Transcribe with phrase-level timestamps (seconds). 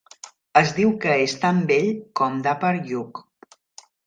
[0.61, 1.91] Es diu que és tan vell
[2.21, 3.23] com Dwapar Yug.